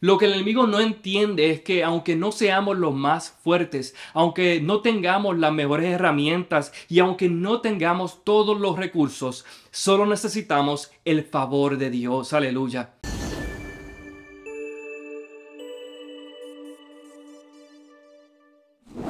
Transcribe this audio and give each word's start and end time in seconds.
Lo 0.00 0.16
que 0.16 0.26
el 0.26 0.34
enemigo 0.34 0.68
no 0.68 0.78
entiende 0.78 1.50
es 1.50 1.60
que 1.62 1.82
aunque 1.82 2.14
no 2.14 2.30
seamos 2.30 2.78
los 2.78 2.94
más 2.94 3.30
fuertes, 3.42 3.96
aunque 4.14 4.60
no 4.60 4.80
tengamos 4.80 5.36
las 5.36 5.52
mejores 5.52 5.88
herramientas 5.88 6.72
y 6.88 7.00
aunque 7.00 7.28
no 7.28 7.60
tengamos 7.60 8.22
todos 8.22 8.60
los 8.60 8.78
recursos, 8.78 9.44
solo 9.72 10.06
necesitamos 10.06 10.92
el 11.04 11.24
favor 11.24 11.78
de 11.78 11.90
Dios. 11.90 12.32
Aleluya. 12.32 12.94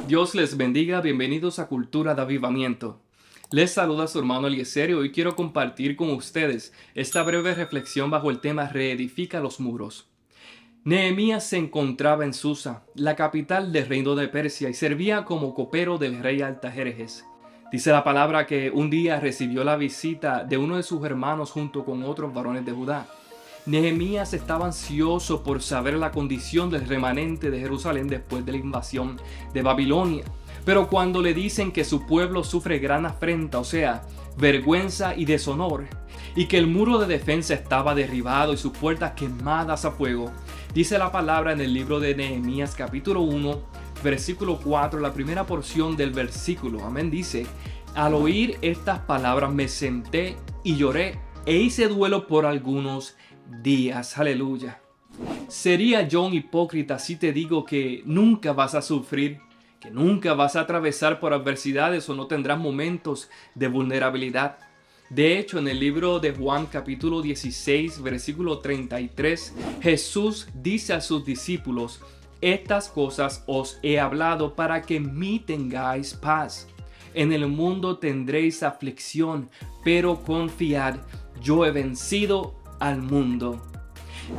Dios 0.06 0.34
les 0.34 0.56
bendiga, 0.56 1.02
bienvenidos 1.02 1.58
a 1.58 1.66
Cultura 1.66 2.14
de 2.14 2.22
Avivamiento. 2.22 3.02
Les 3.50 3.72
saluda 3.72 4.06
su 4.06 4.20
hermano 4.20 4.46
Eliezer 4.46 4.88
y 4.88 4.94
hoy 4.94 5.12
quiero 5.12 5.36
compartir 5.36 5.96
con 5.96 6.08
ustedes 6.12 6.72
esta 6.94 7.22
breve 7.24 7.54
reflexión 7.54 8.10
bajo 8.10 8.30
el 8.30 8.40
tema 8.40 8.68
Reedifica 8.68 9.40
los 9.40 9.60
muros. 9.60 10.07
Nehemías 10.88 11.44
se 11.44 11.58
encontraba 11.58 12.24
en 12.24 12.32
Susa, 12.32 12.82
la 12.94 13.14
capital 13.14 13.72
del 13.72 13.88
reino 13.88 14.14
de 14.14 14.26
Persia, 14.26 14.70
y 14.70 14.72
servía 14.72 15.26
como 15.26 15.52
copero 15.52 15.98
del 15.98 16.22
rey 16.22 16.40
Altajerjes. 16.40 17.26
Dice 17.70 17.92
la 17.92 18.04
palabra 18.04 18.46
que 18.46 18.70
un 18.70 18.88
día 18.88 19.20
recibió 19.20 19.64
la 19.64 19.76
visita 19.76 20.44
de 20.44 20.56
uno 20.56 20.78
de 20.78 20.82
sus 20.82 21.04
hermanos 21.04 21.50
junto 21.50 21.84
con 21.84 22.04
otros 22.04 22.32
varones 22.32 22.64
de 22.64 22.72
Judá. 22.72 23.06
Nehemías 23.66 24.32
estaba 24.32 24.64
ansioso 24.64 25.42
por 25.42 25.60
saber 25.60 25.92
la 25.92 26.10
condición 26.10 26.70
del 26.70 26.88
remanente 26.88 27.50
de 27.50 27.60
Jerusalén 27.60 28.08
después 28.08 28.46
de 28.46 28.52
la 28.52 28.58
invasión 28.58 29.20
de 29.52 29.60
Babilonia. 29.60 30.24
Pero 30.64 30.88
cuando 30.88 31.20
le 31.20 31.34
dicen 31.34 31.70
que 31.70 31.84
su 31.84 32.06
pueblo 32.06 32.44
sufre 32.44 32.78
gran 32.78 33.04
afrenta, 33.04 33.58
o 33.58 33.64
sea, 33.64 34.04
vergüenza 34.38 35.16
y 35.16 35.24
deshonor, 35.24 35.86
y 36.36 36.46
que 36.46 36.58
el 36.58 36.66
muro 36.66 36.98
de 36.98 37.06
defensa 37.06 37.54
estaba 37.54 37.94
derribado 37.94 38.52
y 38.52 38.56
sus 38.56 38.72
puertas 38.72 39.12
quemadas 39.12 39.84
a 39.84 39.90
fuego, 39.90 40.30
dice 40.72 40.98
la 40.98 41.10
palabra 41.10 41.52
en 41.52 41.60
el 41.60 41.74
libro 41.74 41.98
de 41.98 42.14
Nehemías 42.14 42.74
capítulo 42.74 43.22
1, 43.22 43.60
versículo 44.02 44.60
4, 44.62 45.00
la 45.00 45.12
primera 45.12 45.44
porción 45.44 45.96
del 45.96 46.12
versículo, 46.12 46.84
amén, 46.84 47.10
dice, 47.10 47.46
al 47.94 48.14
oír 48.14 48.58
estas 48.62 49.00
palabras 49.00 49.52
me 49.52 49.66
senté 49.66 50.36
y 50.62 50.76
lloré 50.76 51.18
e 51.46 51.56
hice 51.56 51.88
duelo 51.88 52.26
por 52.26 52.46
algunos 52.46 53.16
días. 53.62 54.18
Aleluya. 54.18 54.80
Sería 55.48 56.06
yo 56.06 56.22
un 56.22 56.34
hipócrita 56.34 56.98
si 56.98 57.16
te 57.16 57.32
digo 57.32 57.64
que 57.64 58.02
nunca 58.04 58.52
vas 58.52 58.74
a 58.74 58.82
sufrir, 58.82 59.40
que 59.80 59.90
nunca 59.90 60.34
vas 60.34 60.56
a 60.56 60.60
atravesar 60.60 61.20
por 61.20 61.32
adversidades 61.32 62.08
o 62.08 62.14
no 62.14 62.26
tendrás 62.26 62.58
momentos 62.58 63.30
de 63.54 63.68
vulnerabilidad. 63.68 64.58
De 65.10 65.38
hecho, 65.38 65.58
en 65.58 65.68
el 65.68 65.80
libro 65.80 66.18
de 66.20 66.32
Juan 66.32 66.66
capítulo 66.66 67.22
16, 67.22 68.02
versículo 68.02 68.58
33, 68.58 69.54
Jesús 69.80 70.48
dice 70.52 70.92
a 70.92 71.00
sus 71.00 71.24
discípulos, 71.24 72.00
estas 72.40 72.88
cosas 72.88 73.42
os 73.46 73.78
he 73.82 73.98
hablado 73.98 74.54
para 74.54 74.82
que 74.82 74.96
en 74.96 75.18
mí 75.18 75.38
tengáis 75.38 76.14
paz. 76.14 76.68
En 77.14 77.32
el 77.32 77.46
mundo 77.46 77.98
tendréis 77.98 78.62
aflicción, 78.62 79.48
pero 79.82 80.22
confiad, 80.22 80.96
yo 81.40 81.64
he 81.64 81.70
vencido 81.70 82.54
al 82.78 83.00
mundo. 83.00 83.62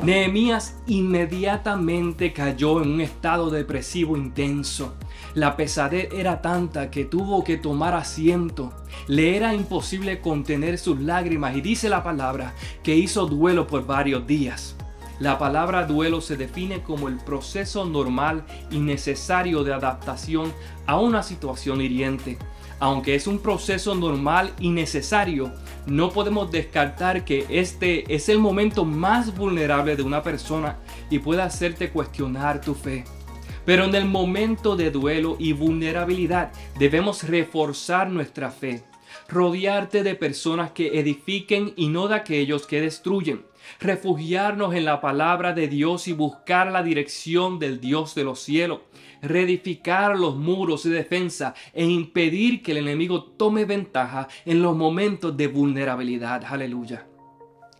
Nehemías 0.02 0.76
inmediatamente 0.86 2.32
cayó 2.32 2.82
en 2.82 2.92
un 2.92 3.00
estado 3.02 3.50
depresivo 3.50 4.16
intenso. 4.16 4.94
La 5.34 5.56
pesadez 5.56 6.08
era 6.12 6.40
tanta 6.40 6.90
que 6.90 7.04
tuvo 7.04 7.44
que 7.44 7.58
tomar 7.58 7.94
asiento. 7.94 8.72
Le 9.08 9.36
era 9.36 9.54
imposible 9.54 10.20
contener 10.20 10.78
sus 10.78 11.00
lágrimas 11.00 11.54
y 11.54 11.60
dice 11.60 11.88
la 11.88 12.02
palabra 12.02 12.54
que 12.82 12.96
hizo 12.96 13.26
duelo 13.26 13.66
por 13.66 13.86
varios 13.86 14.26
días. 14.26 14.74
La 15.18 15.38
palabra 15.38 15.84
duelo 15.84 16.22
se 16.22 16.38
define 16.38 16.82
como 16.82 17.08
el 17.08 17.18
proceso 17.18 17.84
normal 17.84 18.46
y 18.70 18.78
necesario 18.78 19.64
de 19.64 19.74
adaptación 19.74 20.50
a 20.86 20.98
una 20.98 21.22
situación 21.22 21.82
hiriente. 21.82 22.38
Aunque 22.80 23.14
es 23.14 23.26
un 23.26 23.38
proceso 23.38 23.94
normal 23.94 24.54
y 24.58 24.70
necesario, 24.70 25.52
no 25.86 26.10
podemos 26.10 26.50
descartar 26.50 27.26
que 27.26 27.44
este 27.50 28.12
es 28.14 28.30
el 28.30 28.38
momento 28.38 28.86
más 28.86 29.36
vulnerable 29.36 29.96
de 29.96 30.02
una 30.02 30.22
persona 30.22 30.78
y 31.10 31.18
puede 31.18 31.42
hacerte 31.42 31.90
cuestionar 31.90 32.62
tu 32.62 32.74
fe. 32.74 33.04
Pero 33.66 33.84
en 33.84 33.94
el 33.94 34.06
momento 34.06 34.76
de 34.76 34.90
duelo 34.90 35.36
y 35.38 35.52
vulnerabilidad 35.52 36.52
debemos 36.78 37.22
reforzar 37.24 38.08
nuestra 38.08 38.50
fe, 38.50 38.82
rodearte 39.28 40.02
de 40.02 40.14
personas 40.14 40.72
que 40.72 40.98
edifiquen 40.98 41.72
y 41.76 41.88
no 41.88 42.08
de 42.08 42.16
aquellos 42.16 42.66
que 42.66 42.80
destruyen, 42.80 43.44
refugiarnos 43.78 44.74
en 44.74 44.84
la 44.84 45.00
palabra 45.00 45.52
de 45.52 45.68
Dios 45.68 46.08
y 46.08 46.12
buscar 46.12 46.70
la 46.70 46.82
dirección 46.82 47.58
del 47.58 47.80
Dios 47.80 48.14
de 48.14 48.24
los 48.24 48.40
cielos, 48.40 48.80
reedificar 49.22 50.18
los 50.18 50.36
muros 50.36 50.84
de 50.84 50.90
defensa 50.90 51.54
e 51.72 51.84
impedir 51.84 52.62
que 52.62 52.72
el 52.72 52.78
enemigo 52.78 53.24
tome 53.24 53.64
ventaja 53.64 54.28
en 54.44 54.62
los 54.62 54.76
momentos 54.76 55.36
de 55.36 55.48
vulnerabilidad. 55.48 56.44
Aleluya. 56.44 57.06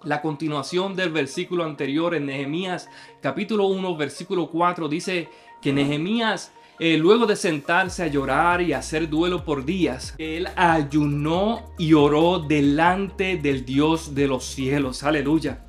La 0.04 0.22
continuación 0.22 0.96
del 0.96 1.10
versículo 1.10 1.64
anterior 1.64 2.14
en 2.14 2.24
Nehemías 2.24 2.88
capítulo 3.20 3.66
1 3.66 3.98
versículo 3.98 4.48
4 4.48 4.88
dice 4.88 5.28
que 5.60 5.74
Nehemías 5.74 6.54
eh, 6.82 6.96
luego 6.96 7.26
de 7.26 7.36
sentarse 7.36 8.02
a 8.02 8.06
llorar 8.06 8.62
y 8.62 8.72
hacer 8.72 9.10
duelo 9.10 9.44
por 9.44 9.66
días, 9.66 10.14
él 10.16 10.48
ayunó 10.56 11.74
y 11.76 11.92
oró 11.92 12.38
delante 12.38 13.36
del 13.36 13.66
Dios 13.66 14.14
de 14.14 14.26
los 14.26 14.46
cielos. 14.46 15.02
Aleluya. 15.02 15.62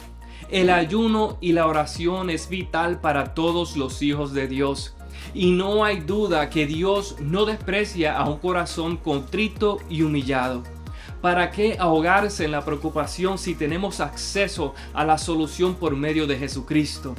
El 0.50 0.70
ayuno 0.70 1.38
y 1.42 1.52
la 1.52 1.68
oración 1.68 2.30
es 2.30 2.48
vital 2.48 3.02
para 3.02 3.34
todos 3.34 3.76
los 3.76 4.02
hijos 4.02 4.34
de 4.34 4.48
Dios. 4.48 4.96
Y 5.34 5.52
no 5.52 5.84
hay 5.84 6.00
duda 6.00 6.50
que 6.50 6.66
Dios 6.66 7.18
no 7.20 7.44
desprecia 7.44 8.18
a 8.18 8.30
un 8.30 8.38
corazón 8.40 8.96
contrito 8.96 9.80
y 9.90 10.04
humillado. 10.04 10.64
¿Para 11.22 11.52
qué 11.52 11.76
ahogarse 11.78 12.46
en 12.46 12.52
la 12.52 12.64
preocupación 12.64 13.38
si 13.38 13.54
tenemos 13.54 14.00
acceso 14.00 14.74
a 14.94 15.04
la 15.04 15.18
solución 15.18 15.76
por 15.76 15.94
medio 15.94 16.26
de 16.26 16.38
Jesucristo? 16.38 17.16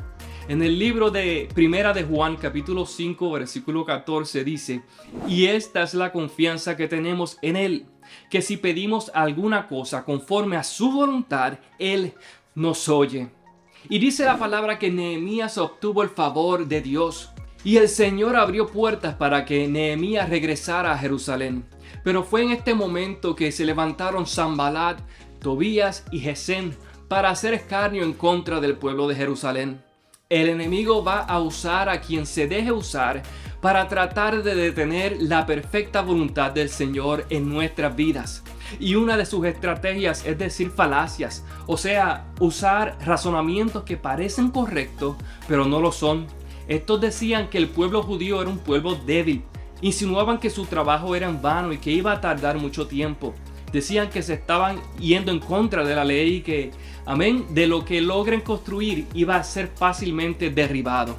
En 0.53 0.61
el 0.61 0.79
libro 0.79 1.11
de 1.11 1.49
Primera 1.55 1.95
de 1.95 2.05
Juan 2.05 2.37
capítulo 2.37 2.85
5 2.85 3.33
versículo 3.33 3.87
14 3.87 4.45
dice, 4.45 4.83
y 5.27 5.47
esta 5.47 5.83
es 5.83 5.95
la 5.95 6.13
confianza 6.13 6.77
que 6.77 6.89
tenemos 6.89 7.39
en 7.41 7.57
Él, 7.57 7.87
que 8.29 8.43
si 8.43 8.59
pedimos 8.59 9.11
alguna 9.15 9.67
cosa 9.67 10.05
conforme 10.05 10.59
a 10.59 10.63
su 10.63 10.93
voluntad, 10.93 11.55
Él 11.79 12.13
nos 12.55 12.91
oye. 12.91 13.31
Y 13.89 13.99
dice 13.99 14.27
la 14.27 14.37
palabra 14.37 14.79
que 14.79 14.91
Nehemías 14.91 15.57
obtuvo 15.57 16.03
el 16.03 16.11
favor 16.11 16.67
de 16.67 16.83
Dios. 16.83 17.31
Y 17.65 17.79
el 17.79 17.89
Señor 17.89 18.37
abrió 18.37 18.67
puertas 18.67 19.15
para 19.15 19.47
que 19.47 19.67
Nehemías 19.69 20.29
regresara 20.29 20.93
a 20.93 20.99
Jerusalén. 20.99 21.65
Pero 22.05 22.25
fue 22.25 22.43
en 22.43 22.51
este 22.51 22.75
momento 22.75 23.34
que 23.34 23.53
se 23.53 23.65
levantaron 23.65 24.27
Zambalat, 24.27 25.01
Tobías 25.41 26.05
y 26.13 26.21
Gesem 26.21 26.75
para 27.09 27.31
hacer 27.31 27.55
escarnio 27.55 28.03
en 28.03 28.13
contra 28.13 28.61
del 28.61 28.77
pueblo 28.77 29.09
de 29.09 29.15
Jerusalén. 29.15 29.81
El 30.32 30.48
enemigo 30.48 31.04
va 31.04 31.19
a 31.19 31.41
usar 31.41 31.91
a 31.91 32.00
quien 32.00 32.25
se 32.25 32.48
deje 32.48 32.72
usar 32.72 33.22
para 33.60 33.87
tratar 33.87 34.43
de 34.43 34.54
detener 34.54 35.19
la 35.20 35.44
perfecta 35.44 36.00
voluntad 36.00 36.53
del 36.53 36.70
Señor 36.70 37.26
en 37.28 37.50
nuestras 37.50 37.94
vidas. 37.94 38.42
Y 38.81 38.94
una 38.94 39.19
de 39.19 39.26
sus 39.26 39.44
estrategias 39.44 40.25
es 40.25 40.38
decir 40.38 40.71
falacias, 40.71 41.44
o 41.66 41.76
sea, 41.76 42.32
usar 42.41 42.97
razonamientos 43.04 43.82
que 43.82 43.98
parecen 43.98 44.50
correctos, 44.50 45.16
pero 45.47 45.66
no 45.66 45.82
lo 45.82 45.92
son 45.92 46.26
estos 46.66 46.98
decían 47.03 47.50
que 47.50 47.59
el 47.59 47.69
pueblo 47.69 48.03
judío 48.03 48.41
era 48.41 48.48
un 48.48 48.56
pueblo 48.56 48.94
débil. 48.94 49.42
Insinuaban 49.82 50.38
que 50.38 50.48
su 50.48 50.65
trabajo 50.65 51.15
era 51.15 51.28
en 51.28 51.42
vano 51.42 51.75
y 51.75 51.78
que 51.78 51.91
iba 51.91 52.10
a 52.10 52.22
tardar 52.22 52.56
mucho 52.56 52.87
tiempo. 52.87 53.34
Decían 53.72 54.10
que 54.10 54.22
se 54.22 54.34
estaban 54.34 54.81
yendo 54.99 55.33
en 55.33 55.41
contra 55.41 55.84
de 55.84 55.94
la 55.94 56.05
ley 56.05 56.37
y 56.37 56.41
que, 56.43 56.71
amén, 57.06 57.47
de 57.50 57.66
lo 57.66 57.84
que 57.84 58.00
logren 58.00 58.41
construir 58.41 59.06
iba 59.15 59.37
a 59.37 59.44
ser 59.44 59.69
fácilmente 59.69 60.50
derribado. 60.50 61.16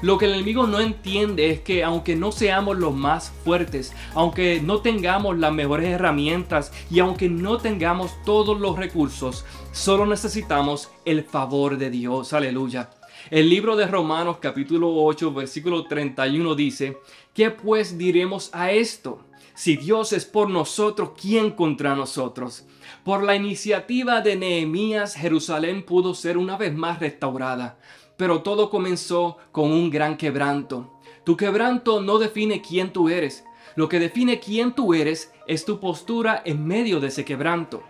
Lo 0.00 0.16
que 0.16 0.26
el 0.26 0.34
enemigo 0.34 0.68
no 0.68 0.78
entiende 0.78 1.50
es 1.50 1.60
que 1.60 1.82
aunque 1.82 2.14
no 2.14 2.30
seamos 2.30 2.78
los 2.78 2.94
más 2.94 3.32
fuertes, 3.44 3.92
aunque 4.14 4.60
no 4.62 4.80
tengamos 4.80 5.36
las 5.38 5.52
mejores 5.52 5.88
herramientas 5.88 6.72
y 6.88 7.00
aunque 7.00 7.28
no 7.28 7.58
tengamos 7.58 8.12
todos 8.24 8.60
los 8.60 8.78
recursos, 8.78 9.44
solo 9.72 10.06
necesitamos 10.06 10.90
el 11.04 11.24
favor 11.24 11.78
de 11.78 11.90
Dios. 11.90 12.32
Aleluya. 12.32 12.90
El 13.30 13.50
libro 13.50 13.76
de 13.76 13.86
Romanos 13.86 14.38
capítulo 14.40 14.94
8 15.04 15.34
versículo 15.34 15.84
31 15.84 16.54
dice, 16.54 16.98
¿qué 17.34 17.50
pues 17.50 17.98
diremos 17.98 18.48
a 18.54 18.70
esto? 18.72 19.20
Si 19.54 19.76
Dios 19.76 20.14
es 20.14 20.24
por 20.24 20.48
nosotros, 20.48 21.10
¿quién 21.20 21.50
contra 21.50 21.94
nosotros? 21.94 22.64
Por 23.04 23.22
la 23.24 23.34
iniciativa 23.34 24.22
de 24.22 24.36
Nehemías, 24.36 25.14
Jerusalén 25.14 25.84
pudo 25.84 26.14
ser 26.14 26.38
una 26.38 26.56
vez 26.56 26.74
más 26.74 27.00
restaurada, 27.00 27.78
pero 28.16 28.40
todo 28.40 28.70
comenzó 28.70 29.36
con 29.52 29.72
un 29.72 29.90
gran 29.90 30.16
quebranto. 30.16 30.98
Tu 31.24 31.36
quebranto 31.36 32.00
no 32.00 32.18
define 32.18 32.62
quién 32.62 32.94
tú 32.94 33.10
eres, 33.10 33.44
lo 33.76 33.90
que 33.90 33.98
define 33.98 34.40
quién 34.40 34.74
tú 34.74 34.94
eres 34.94 35.32
es 35.46 35.66
tu 35.66 35.80
postura 35.80 36.40
en 36.46 36.66
medio 36.66 36.98
de 36.98 37.08
ese 37.08 37.26
quebranto. 37.26 37.82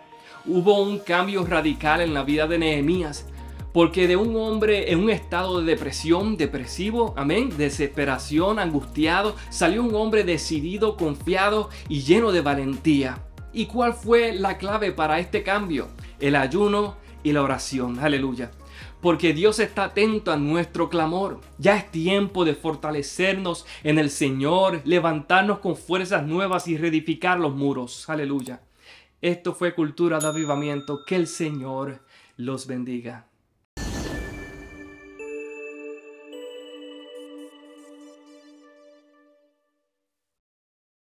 Hubo 0.46 0.80
un 0.80 0.98
cambio 0.98 1.44
radical 1.44 2.00
en 2.00 2.12
la 2.12 2.24
vida 2.24 2.48
de 2.48 2.58
Nehemías, 2.58 3.26
Porque 3.72 4.08
de 4.08 4.16
un 4.16 4.34
hombre 4.36 4.90
en 4.92 5.00
un 5.00 5.10
estado 5.10 5.60
de 5.60 5.66
depresión, 5.66 6.36
depresivo, 6.36 7.14
amén, 7.16 7.50
desesperación, 7.56 8.58
angustiado, 8.58 9.36
salió 9.50 9.82
un 9.82 9.94
hombre 9.94 10.24
decidido, 10.24 10.96
confiado 10.96 11.68
y 11.88 12.00
lleno 12.00 12.32
de 12.32 12.40
valentía. 12.40 13.24
¿Y 13.52 13.66
cuál 13.66 13.92
fue 13.92 14.32
la 14.32 14.58
clave 14.58 14.92
para 14.92 15.18
este 15.18 15.42
cambio? 15.42 15.88
El 16.20 16.36
ayuno 16.36 16.96
y 17.22 17.32
la 17.32 17.42
oración. 17.42 17.98
Aleluya. 17.98 18.50
Porque 19.00 19.32
Dios 19.32 19.60
está 19.60 19.84
atento 19.84 20.32
a 20.32 20.36
nuestro 20.36 20.88
clamor. 20.88 21.40
Ya 21.58 21.76
es 21.76 21.90
tiempo 21.90 22.44
de 22.44 22.54
fortalecernos 22.54 23.66
en 23.84 23.98
el 23.98 24.10
Señor, 24.10 24.80
levantarnos 24.84 25.60
con 25.60 25.76
fuerzas 25.76 26.26
nuevas 26.26 26.66
y 26.68 26.76
reedificar 26.76 27.38
los 27.38 27.54
muros. 27.54 28.08
Aleluya. 28.08 28.62
Esto 29.20 29.54
fue 29.54 29.74
cultura 29.74 30.18
de 30.18 30.26
avivamiento. 30.26 31.04
Que 31.04 31.16
el 31.16 31.26
Señor 31.26 32.04
los 32.36 32.66
bendiga. 32.66 33.26